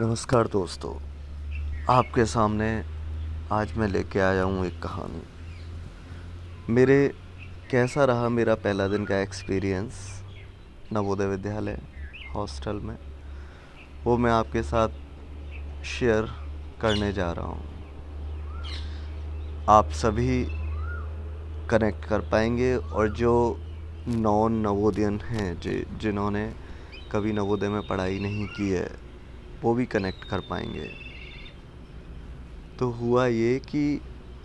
[0.00, 0.92] नमस्कार दोस्तों,
[1.90, 2.66] आपके सामने
[3.52, 5.22] आज मैं लेके आया हूँ एक कहानी।
[6.72, 6.96] मेरे
[7.70, 10.00] कैसा रहा मेरा पहला दिन का एक्सपीरियंस
[10.92, 11.78] नवोदय विद्यालय
[12.34, 12.98] हॉस्टल में,
[14.04, 14.88] वो मैं आपके साथ
[15.92, 16.28] शेयर
[16.82, 17.64] करने जा रहा हूँ।
[19.68, 20.44] आप सभी
[21.70, 23.34] कनेक्ट कर पाएँगे और जो
[24.08, 26.46] नॉन नवोदयन हैं जिन्होंने
[27.12, 29.05] कभी नवोदय में पढ़ाई नहीं की है
[29.62, 30.90] वो भी कनेक्ट कर पाएँगे।
[32.78, 34.00] तो हुआ ये कि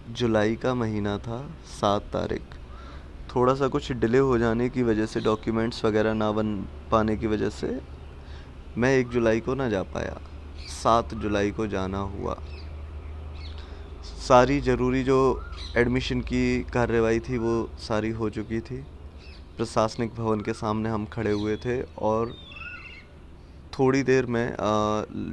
[0.09, 2.41] जुलाई का महीना था, सात तारीख।
[3.35, 6.55] थोड़ा सा कुछ डिले हो जाने की वजह से डॉक्यूमेंट्स वगैरह ना बन
[6.91, 7.81] पाने की वजह से
[8.77, 10.21] मैं एक जुलाई को ना जा पाया।
[10.57, 12.37] सात जुलाई को जाना हुआ।
[14.03, 15.45] सारी ज़रूरी जो
[15.77, 18.77] एडमिशन की कार्रवाई थी, वो सारी हो चुकी थी।
[19.57, 22.50] प्रशासनिक भवन के सामने हम खड़े हुए थे और
[23.73, 24.47] थोड़ी देर में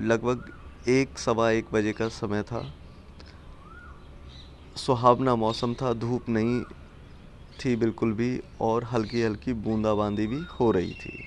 [0.09, 0.51] लगभग
[0.89, 2.63] एक सवा एक बजे का समय था।
[4.77, 6.61] सुहावना मौसम था, धूप नहीं
[7.61, 11.25] थी बिल्कुल भी और हल्की हल्की बूंदाबांदी भी हो रही थी।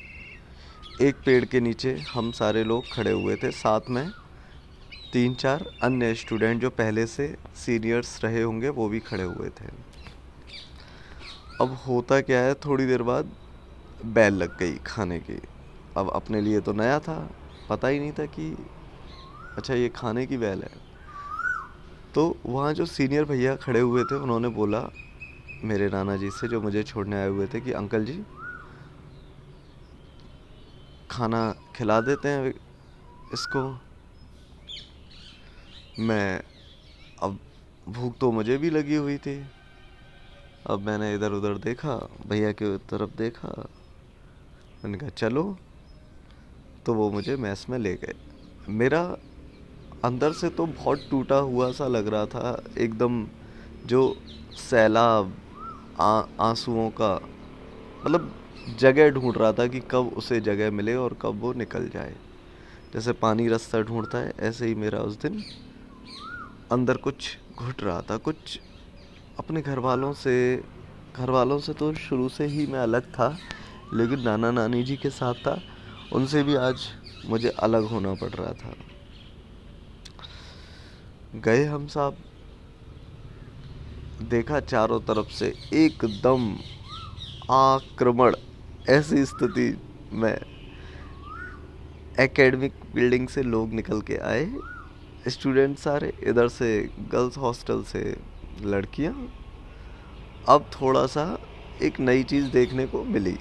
[1.02, 4.10] एक पेड़ के नीचे हम सारे लोग खड़े हुए थे, साथ में
[5.14, 9.66] तीन चार अन्य स्टूडेंट जो पहले से सीनियर्स रहे होंगे, वो भी खड़े हुए थे।
[11.62, 13.32] अब होता क्या है, थोड़ी देर बाद
[14.06, 15.40] बैल लग गई खाने की।
[15.98, 17.30] अब अपने लिए तो नया था,
[17.70, 18.58] पता ही नहीं था कि
[19.58, 20.92] अच्छा ये खाने की बैल है।
[22.16, 24.90] तो वहाँ जो सीनियर भैया खड़े हुए थे, उन्होंने बोला,
[25.64, 28.24] मेरे नाना जी से जो मुझे छोड़ने आए हुए थे कि अंकल जी,
[31.12, 32.54] खाना खिला देते हैं
[33.34, 33.80] इसको।
[36.00, 36.42] मैं,
[37.22, 37.40] अब
[37.90, 39.46] भूख तो मुझे भी लगी हुई थी।
[40.68, 43.68] अब मैंने इधर उधर देखा, भैया के तरफ़ देखा।
[44.84, 45.58] मैंने कहा, चलो
[46.86, 48.14] तो वो मुझे मैस में ले गए।
[48.70, 49.02] मेरा
[50.06, 53.26] अंदर से तो बहुत टूटा हुआ सा लग रहा था, एकदम
[53.86, 54.16] जो
[54.60, 55.34] सैलाब
[56.00, 57.14] आंसुओं का
[58.06, 58.34] मतलब
[58.80, 62.16] जगह ढूंढ रहा था कि कब उसे जगह मिले और कब वो निकल जाए।
[62.94, 65.44] जैसे पानी रास्ता ढूंढता है, ऐसे ही मेरा उस दिन
[66.72, 68.60] अंदर कुछ घुट रहा था। कुछ
[69.40, 70.34] अपने घर वालों से
[71.16, 73.36] घर वालों से तो शुरू से ही मैं अलग था,
[73.94, 75.60] लेकिन नाना नानी जी के साथ था।
[76.14, 76.88] उनसे भी आज
[77.26, 78.74] मुझे अलग होना पड़ रहा था।
[81.36, 82.18] गए हम साहब।
[84.22, 86.58] देखा चारों तरफ़ से एकदम
[87.52, 88.36] आक्रमण।
[88.90, 89.82] ऐसी स्थिति
[90.14, 90.40] में
[92.20, 94.54] एकेडमिक बिल्डिंग से लोग निकल के आए।
[95.28, 98.18] स्टूडेंट सारे, इधर से गर्ल्स हॉस्टल से
[98.62, 99.34] लड़कियाँ।
[100.50, 101.38] अब थोड़ा सा
[101.82, 103.38] एक नई चीज़ देखने को मिली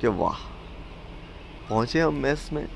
[0.00, 0.55] कि वाह।
[1.70, 2.66] पहुँचे हम मेस में।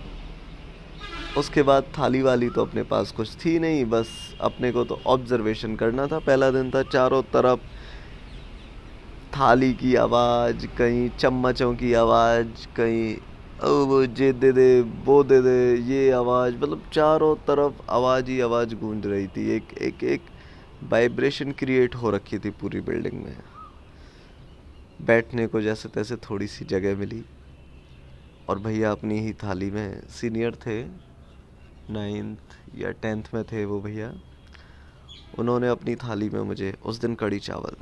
[1.39, 4.09] उसके बाद थाली वाली तो अपने पास कुछ थी नहीं, बस
[4.41, 7.61] अपने को तो ऑब्जर्वेशन करना था। पहला दिन था चारों तरफ़
[9.33, 13.17] थाली की आवाज़, कहीं चम्मचों की आवाज़, कहीं
[13.87, 18.75] वो जे, दे दे, वो, दे दे, ये आवाज़। मतलब चारों तरफ़ आवाज़ ही आवाज़
[18.75, 20.23] गूंज रही थी। एक एक एक
[20.91, 23.37] वाइब्रेशन क्रिएट हो रखी थी पूरी बिल्डिंग में।
[25.00, 27.23] बैठने को जैसे तैसे थोड़ी सी जगह मिली।
[28.50, 30.83] और भैया अपनी ही थाली में सीनियर थे
[31.93, 34.12] नाइन्थ या टेंथ में थे वो भैया।
[35.38, 37.77] उन्होंने अपनी थाली में मुझे उस दिन कड़ी चावल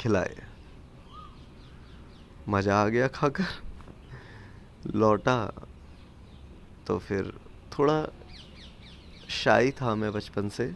[0.00, 0.36] खिलाए।
[2.48, 3.44] मज़ा आ गया खाकर।
[4.94, 5.36] लौटा
[6.86, 7.32] तो फिर
[7.78, 8.06] थोड़ा
[9.28, 10.72] शाही था मैं बचपन से।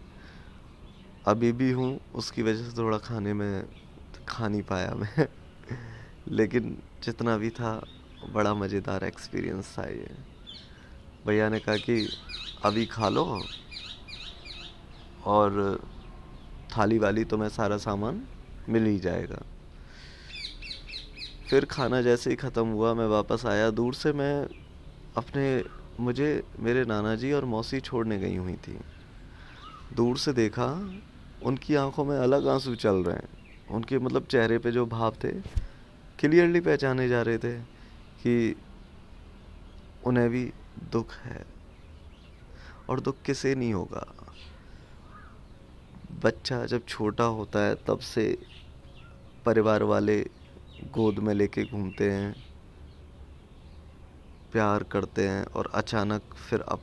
[1.26, 3.64] अभी भी हूँ, उसकी वजह से थोड़ा खाने में
[4.28, 5.26] खा नहीं पाया मैं।
[6.28, 7.72] लेकिन जितना भी था
[8.26, 10.10] बड़ा मज़ेदार एक्सपीरियंस था ये।
[11.26, 12.08] भैया ने कहा कि,
[12.64, 13.42] अभी खा लो
[15.24, 15.80] और
[16.76, 18.22] थाली वाली तो मैं सारा सामान
[18.68, 19.42] मिल ही जाएगा।
[21.50, 24.46] फिर खाना जैसे ही ख़त्म हुआ, मैं वापस आया। दूर से मैं
[25.16, 25.64] अपने,
[26.00, 28.78] मुझे, मेरे नाना जी और मौसी छोड़ने गई हुई थी।
[29.96, 30.90] दूर से देखा,
[31.42, 33.28] उनकी आँखों में अलग आँसू चल रहे हैं।
[33.70, 35.32] उनके मतलब चेहरे पे जो भाव थे
[36.18, 37.77] क्लियरली पहचाने जा रहे थे।
[38.22, 38.56] कि
[40.06, 40.52] उन्हें भी
[40.92, 41.44] दुख है
[42.88, 44.06] और दुख किसे नहीं होगा।
[46.24, 48.38] बच्चा जब छोटा होता है, तब से
[49.46, 50.20] परिवार वाले
[50.92, 52.34] गोद में लेके घूमते हैं,
[54.52, 56.80] प्यार करते हैं और अचानक फिर अब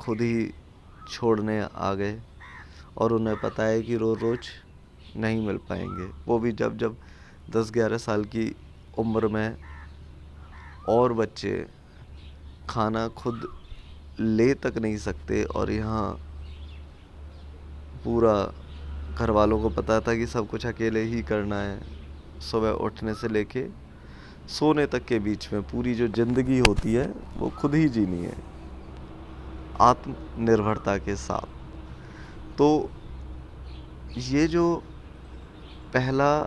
[0.00, 0.50] खुद ही
[1.10, 2.20] छोड़ने आ गए
[2.98, 4.48] और उन्हें पता है कि रोज़ रोज़
[5.16, 6.96] नहीं मिल पाएँगे। वो भी जब जब
[7.50, 8.54] दस ग्यारह साल की
[8.98, 9.73] उम्र में
[10.88, 11.66] और बच्चे
[12.68, 13.48] खाना खुद
[14.20, 16.10] ले तक नहीं सकते और यहाँ
[18.04, 18.34] पूरा
[19.18, 21.80] घर वालों को पता था कि सब कुछ अकेले ही करना है।
[22.40, 23.66] सुबह उठने से लेके
[24.48, 27.06] सोने तक के बीच में पूरी जो ज़िंदगी होती है,
[27.36, 28.36] वो खुद ही जीनी है।
[29.80, 32.90] आत्मनिर्भरता के साथ। तो
[34.16, 34.74] ये जो
[35.94, 36.42] पहला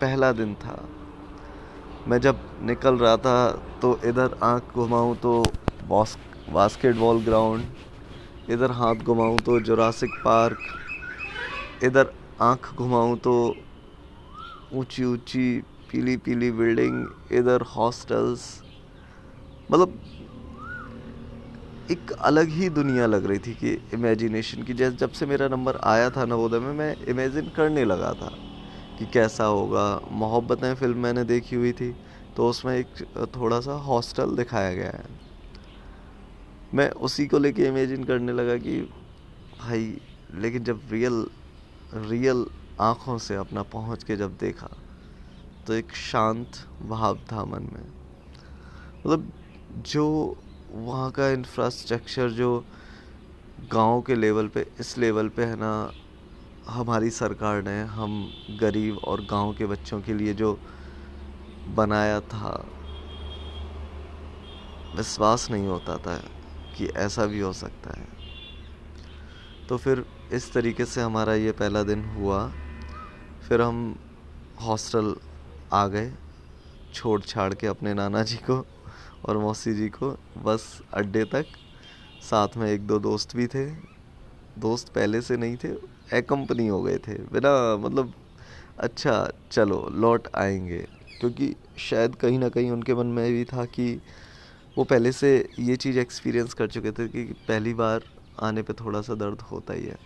[0.00, 0.74] पहला दिन था
[2.08, 3.50] मैं जब निकल रहा था
[3.82, 5.42] तो इधर आँख घुमाऊँ तो
[5.88, 6.16] बॉस
[6.50, 7.64] बास्केटबॉल ग्राउंड,
[8.48, 10.58] इधर हाथ घुमाऊँ तो जोरासिक पार्क,
[11.84, 13.34] इधर आँख घुमाऊँ तो
[14.72, 15.60] ऊँची ऊँची
[15.90, 18.46] पीली पीली बिल्डिंग, इधर हॉस्टल्स
[19.68, 19.98] मतलब
[21.90, 25.76] एक अलग ही दुनिया लग रही थी कि इमेजिनेशन की। जैसे जब से मेरा नंबर
[25.84, 28.30] आया था नवोदय में, मैं इमेजिन करने लगा था।
[29.00, 31.90] कि कैसा होगा। मोहब्बतें फ़िल्म मैंने देखी हुई थी
[32.36, 35.04] तो उसमें एक थोड़ा सा हॉस्टल दिखाया गया है।
[36.74, 38.80] मैं उसी को लेके इमेजिन करने लगा कि
[39.60, 39.96] भाई,
[40.34, 41.26] लेकिन जब रियल
[41.94, 42.44] रियल
[42.80, 44.68] आँखों से अपना पहुँच के जब देखा
[45.66, 46.58] तो एक शांत
[46.88, 47.86] भाव था मन में।
[49.00, 49.32] मतलब
[49.86, 50.06] जो
[50.72, 52.64] वहाँ का इंफ्रास्ट्रक्चर जो
[53.72, 55.72] गाँव के लेवल पे, इस लेवल पे है ना
[56.68, 60.58] हमारी सरकार ने हम गरीब और गाँव के बच्चों के लिए जो
[61.68, 62.66] बनाया था,
[64.96, 66.16] विश्वास नहीं होता था
[66.76, 68.08] कि ऐसा भी हो सकता है।
[69.68, 72.52] तो फिर इस तरीके से हमारा ये पहला दिन हुआ।
[73.48, 73.98] फिर हम
[74.62, 75.14] हॉस्टल
[75.72, 76.12] आ गए
[76.94, 78.66] छोड़ छाड़ के अपने नाना जी को
[79.24, 81.46] और मौसी जी को, बस अड्डे तक।
[82.22, 83.70] साथ में एक दो दोस्त भी थे,
[84.58, 88.12] दोस्त पहले से नहीं थे एकम्पनी हो गए थे। बिना मतलब
[88.78, 90.86] अच्छा चलो, लौट आएँगे।
[91.20, 94.00] क्योंकि शायद कहीं ना कहीं उनके मन में भी था कि
[94.78, 98.00] वो पहले से ये चीज़ एक्सपीरियंस कर चुके थे कि पहली बार
[98.40, 99.96] आने पे थोड़ा सा दर्द होता ही है।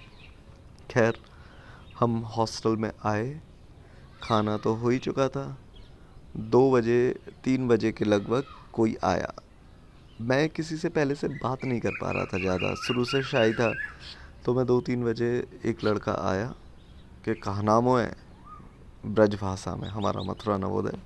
[0.91, 1.19] खैर,
[2.01, 3.41] हम हॉस्टल में आए।
[4.23, 5.59] खाना तो हो ही चुका था।
[6.37, 7.15] दो बजे,
[7.45, 9.35] तीन बजे के लगभग कोई आया।
[10.21, 13.55] मैं किसी से पहले से बात नहीं कर पा रहा था ज़्यादा। शुरू से शायद
[13.55, 13.75] था।
[14.45, 15.29] तो मैं दो तीन बजे
[15.65, 16.47] एक लड़का आया
[17.25, 18.17] कि कहा नाम है
[19.07, 20.99] ब्रज भाषा में, हमारा मथुरा नवोदय।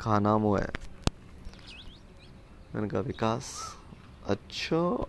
[0.00, 0.68] कहा नाम है
[2.74, 3.76] मैंने कहा, विकास
[4.26, 5.06] अच्छा।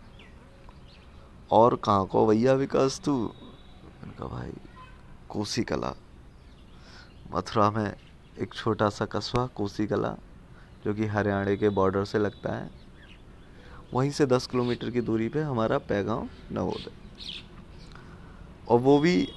[1.52, 3.16] और कहाँ को भैया विकास तू?
[3.18, 4.52] मैंने कहा, भाई
[5.30, 5.94] कोसी कला
[7.34, 7.96] मथुरा में
[8.40, 10.16] एक छोटा सा कस्बा कोसी कला
[10.86, 12.70] जो कि हरियाणा के बॉर्डर से लगता है।
[13.94, 16.92] वहीं से दस किलोमीटर की दूरी पे हमारा पैगांव नवोदय।
[18.68, 19.30] और वो भी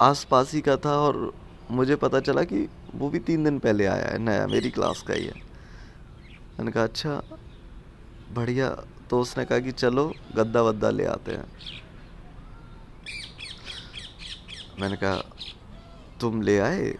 [0.00, 1.34] आस पास ही का था और
[1.70, 5.14] मुझे पता चला कि वो भी तीन दिन पहले आया है, नया, मेरी क्लास का
[5.14, 5.34] ही है।
[6.58, 7.22] मैंने कहा अच्छा
[8.32, 11.44] बढ़िया। तो उसने कहा कि, चलो, गद्दा वद्दा ले आते हैं।
[14.80, 15.16] मैंने कहा,
[16.20, 16.94] तुम ले आए?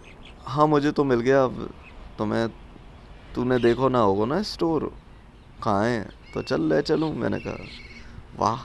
[0.45, 1.73] हाँ मुझे तो मिल गया, अब
[2.17, 2.49] तो मैं,
[3.35, 4.97] तूने देखो ना होगा ना स्टोर,
[5.63, 6.09] कहाँ है?
[6.33, 7.57] तो चल, ले चलूँ। मैंने कहा,
[8.37, 8.59] वाह,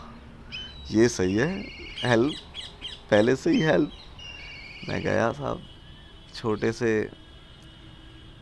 [0.90, 1.66] ये सही है,
[2.04, 2.51] हेल्प।
[3.12, 3.90] पहले से ही हेल्प
[4.88, 5.62] मैं गया साहब
[6.34, 7.10] छोटे से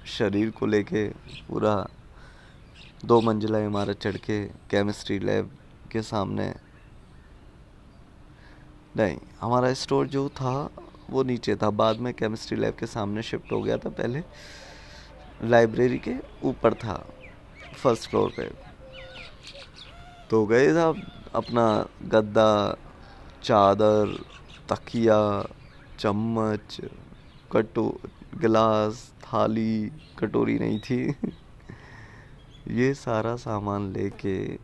[0.06, 1.08] शरीर को लेके
[1.48, 1.86] पूरा
[3.04, 5.58] दो मंजिला इमारत चढ़ के केमिस्ट्री लैब
[5.92, 6.54] के सामने।
[8.96, 10.70] नहीं, हमारा स्टोर जो था,
[11.10, 14.22] वो नीचे था। बाद में केमिस्ट्री लैब के सामने शिफ्ट हो गया था पहले।
[15.44, 17.06] लाइब्रेरी के ऊपर था
[17.76, 18.50] फ़र्स्ट फ्लोर पे।
[20.30, 20.88] तो गए था
[21.34, 22.76] अपना गद्दा,
[23.42, 24.18] चादर
[24.72, 25.46] तकिया,
[25.98, 26.80] चम्मच,
[27.52, 28.00] कटो,
[28.34, 31.14] गिलास, थाली, कटोरी नहीं थी।
[32.68, 34.58] ये सारा सामान लेके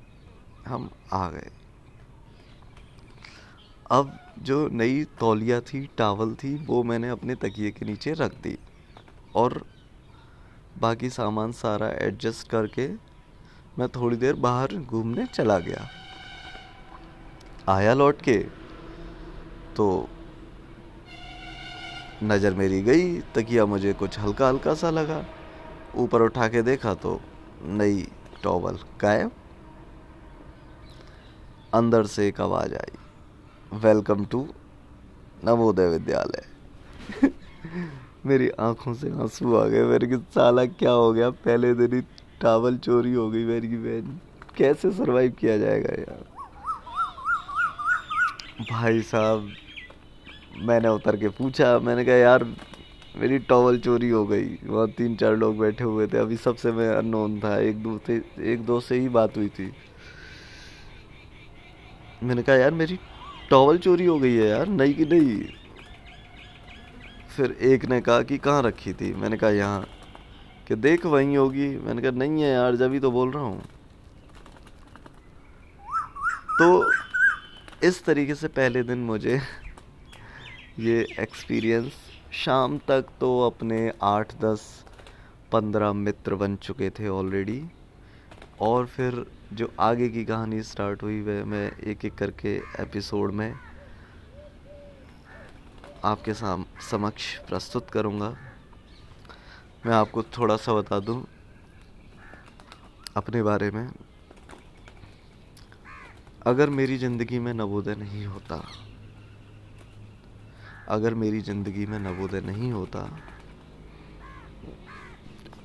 [0.66, 1.50] हम आ गए।
[3.90, 8.58] अब जो नई तौलिया थी, टावल थी, वो मैंने अपने तकिए के नीचे रख दी
[9.34, 9.64] और
[10.78, 12.88] बाकी सामान सारा एडजस्ट करके
[13.78, 15.88] मैं थोड़ी देर बाहर घूमने चला गया।
[17.68, 18.65] आया लौट के
[19.76, 20.08] तो
[22.22, 25.24] नज़र मेरी गई, तकिया मुझे कुछ हल्का हल्का सा लगा।
[25.96, 27.20] ऊपर उठा के देखा तो
[27.62, 28.06] नई
[28.42, 29.30] टॉवल गायब
[31.74, 32.98] अंदर से एक आवाज़ आई,
[33.72, 34.46] वेलकम टू
[35.44, 36.46] नवोदय विद्यालय।
[38.26, 41.30] मेरी आँखों से आँसू आ गए, मेरे की साला क्या हो गया?
[41.30, 42.00] पहले दिन ही
[42.40, 44.20] टावल चोरी हो गई मेरी की बहन।
[44.56, 46.24] कैसे सरवाइव किया जाएगा यार?
[48.70, 49.48] भाई साहब
[50.58, 52.56] मैंने उतर के पूछा, मैंने कहा, यार,
[53.16, 56.88] मेरी टॉवल चोरी हो गई। वहाँ तीन चार लोग बैठे हुए थे। अभी सबसे मैं
[56.88, 58.16] अननोन था। एक दो थे,
[58.52, 59.72] एक दो से ही बात हुई थी।
[62.22, 62.98] मैंने कहा, यार, मेरी
[63.50, 65.54] टॉवल चोरी हो गई है यार, नई की नई।
[67.36, 69.14] फिर एक ने कहा कि, कहाँ रखी थी?
[69.14, 69.88] मैंने कहा, यहाँ।
[70.68, 73.62] कि, देख, वहीं होगी। मैंने कहा, नहीं है यार, जब ही तो बोल रहा हूँ।
[76.58, 76.92] तो
[77.82, 79.40] इस तरीके से पहले दिन मुझे
[80.78, 81.92] ये एक्सपीरियंस
[82.32, 84.84] शाम तक तो अपने आठ, दस,
[85.52, 87.62] पंद्रह मित्र बन चुके थे ऑलरेडी
[88.60, 93.54] और फिर जो आगे की कहानी स्टार्ट हुई, वह मैं एक एक करके एपिसोड में
[96.04, 98.28] आपके साम, समक्ष प्रस्तुत करूँगा।
[99.86, 101.24] मैं आपको थोड़ा सा बता दूँ
[103.16, 103.88] अपने बारे में।
[106.46, 108.62] अगर मेरी ज़िंदगी में नवोदय नहीं होता
[110.88, 113.08] अगर मेरी ज़िंदगी में नवोदय नहीं होता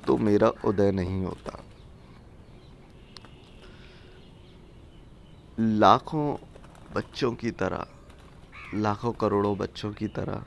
[0.06, 1.58] तो मेरा उदय नहीं होता।
[5.58, 6.34] लाखों
[6.94, 7.86] बच्चों की तरह,
[8.74, 10.42] लाखों करोड़ों बच्चों की तरह,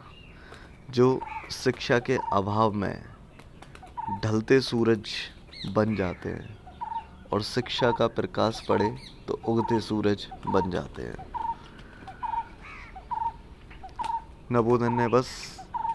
[0.89, 1.19] जो
[1.53, 3.03] शिक्षा के अभाव में
[4.23, 5.09] ढलते सूरज
[5.75, 6.57] बन जाते हैं
[7.31, 8.89] और शिक्षा का प्रकाश पड़े
[9.27, 11.34] तो उगते सूरज बन जाते हैं।
[14.55, 15.29] नवोदय ने बस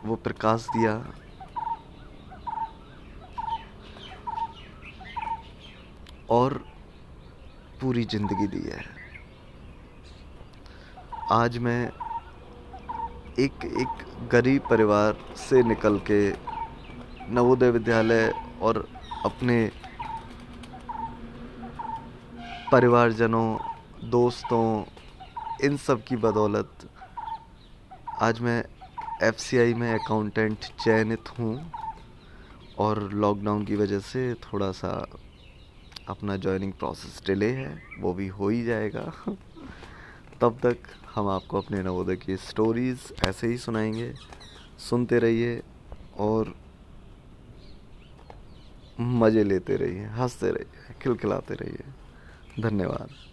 [0.04, 0.92] वो प्रकाश दिया।
[6.30, 6.54] और
[7.80, 8.84] पूरी ज़िंदगी दी है।
[11.32, 11.80] आज मैं
[13.38, 16.20] एक एक गरीब परिवार से निकल के
[17.34, 18.86] नवोदय विद्यालय और
[19.24, 19.58] अपने
[22.72, 23.48] परिवारजनों,
[24.10, 24.64] दोस्तों,
[25.64, 26.89] इन सब की बदौलत
[28.22, 28.64] आज मैं
[29.30, 31.72] FCI में अकाउंटेंट चयनित हूँ
[32.78, 35.06] और लॉकडाउन की वजह से थोड़ा सा
[36.08, 39.12] अपना जॉइनिंग प्रोसेस डिले है, वो भी हो ही जाएगा।
[40.40, 40.78] तब तक
[41.14, 44.14] हम आपको अपने नवोदय की स्टोरीज़ ऐसे ही सुनाएँगे,
[44.78, 45.62] सुनते रहिए
[46.18, 46.54] और
[49.00, 51.84] मज़े लेते रहिए, हँसते रहिए, खिलखिलाते रहिए।
[52.62, 53.29] धन्यवाद।